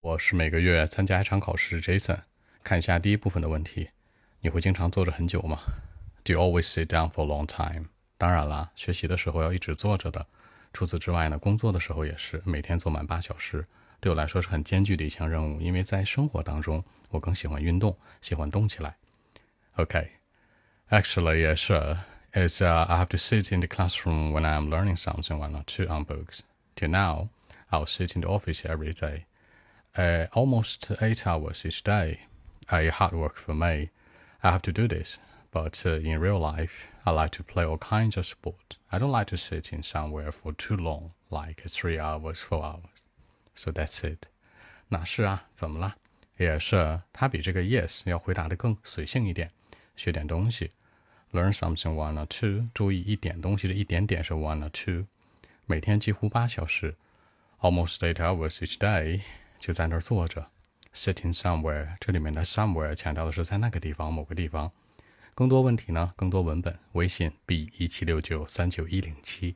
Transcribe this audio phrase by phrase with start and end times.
[0.00, 2.20] 我是每个月参加一场考试，Jason。
[2.62, 3.90] 看一下第一部分的问题：
[4.40, 5.60] 你会经常坐着很久吗？
[6.22, 7.86] Do you always sit down for a long time？
[8.16, 10.26] 当然啦，学习的时候要一直坐着的。
[10.72, 13.66] 除此之外呢，工作的时候也是，每天坐满八小时，
[13.98, 15.60] 对我来说是很艰巨的一项任务。
[15.60, 18.96] 因为在生活当中，我更喜欢运动，喜欢动起来。
[19.74, 21.98] OK，Actually, yeah, sure.
[22.32, 25.64] It's uh, I have to sit in the classroom when I'm learning something, one or
[25.64, 26.40] two on books.
[26.76, 27.28] Till now,
[27.70, 29.24] I'll sit in the office every day,
[29.96, 32.20] uh, almost eight hours each day.
[32.70, 33.90] A hard work for me.
[34.42, 35.18] I have to do this,
[35.52, 38.76] but uh, in real life, I like to play all kinds of sport.
[38.90, 42.90] I don't like to sit in somewhere for too long, like three hours, four hours.
[43.54, 44.26] So that's it.
[44.88, 45.96] 那是啊，怎么了？
[46.36, 49.50] 也是，他比这个 yes 要回答的更随性一点，
[49.96, 50.70] 学点东西。
[51.32, 52.68] Learn something one or two。
[52.74, 55.06] 注意一点东西的一点点是 one or two。
[55.66, 56.94] 每天几乎八小时，
[57.60, 59.22] almost eight hours each day，
[59.61, 60.47] 就在那儿坐着
[60.91, 61.95] ，sitting somewhere。
[61.99, 64.71] 这里面的 somewhere 强调的是在那个地方，某个地方。
[65.35, 66.11] 更多问题呢？
[66.17, 69.55] 更多文本，微信 b 一七六九三九一零七。